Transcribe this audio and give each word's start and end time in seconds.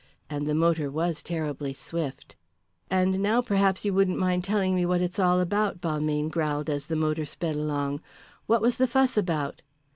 And 0.31 0.47
the 0.47 0.55
motor 0.55 0.89
was 0.89 1.21
terribly 1.21 1.75
swift. 1.75 2.35
"And 2.89 3.19
now 3.21 3.39
perhaps 3.39 3.85
you 3.85 3.93
wouldn't 3.93 4.17
mind 4.17 4.43
telling 4.43 4.73
me 4.73 4.83
what 4.83 4.99
it's 4.99 5.19
all 5.19 5.39
about," 5.39 5.79
Balmayne 5.79 6.29
growled 6.31 6.71
as 6.71 6.87
the 6.87 6.95
motor 6.95 7.23
sped 7.23 7.55
along. 7.55 8.01
"What 8.47 8.63
was 8.63 8.77
the 8.77 8.87
fuss 8.87 9.15
about?" 9.15 9.61